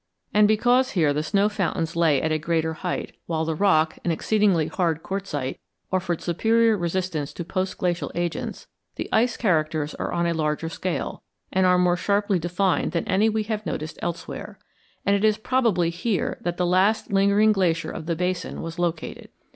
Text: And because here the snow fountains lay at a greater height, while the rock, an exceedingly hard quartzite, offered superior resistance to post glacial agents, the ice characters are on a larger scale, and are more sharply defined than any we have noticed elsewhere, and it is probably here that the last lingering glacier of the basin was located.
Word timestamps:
And 0.33 0.47
because 0.47 0.93
here 0.93 1.13
the 1.13 1.21
snow 1.21 1.47
fountains 1.47 1.95
lay 1.95 2.19
at 2.23 2.31
a 2.31 2.39
greater 2.39 2.73
height, 2.73 3.15
while 3.27 3.45
the 3.45 3.53
rock, 3.53 3.99
an 4.03 4.09
exceedingly 4.09 4.65
hard 4.67 5.03
quartzite, 5.03 5.59
offered 5.91 6.23
superior 6.23 6.75
resistance 6.75 7.31
to 7.33 7.45
post 7.45 7.77
glacial 7.77 8.11
agents, 8.15 8.65
the 8.95 9.07
ice 9.13 9.37
characters 9.37 9.93
are 9.93 10.11
on 10.11 10.25
a 10.25 10.33
larger 10.33 10.69
scale, 10.69 11.21
and 11.53 11.67
are 11.67 11.77
more 11.77 11.97
sharply 11.97 12.39
defined 12.39 12.93
than 12.93 13.07
any 13.07 13.29
we 13.29 13.43
have 13.43 13.63
noticed 13.63 13.99
elsewhere, 14.01 14.57
and 15.05 15.15
it 15.15 15.23
is 15.23 15.37
probably 15.37 15.91
here 15.91 16.39
that 16.41 16.57
the 16.57 16.65
last 16.65 17.11
lingering 17.13 17.51
glacier 17.51 17.91
of 17.91 18.07
the 18.07 18.15
basin 18.15 18.63
was 18.63 18.79
located. 18.79 19.29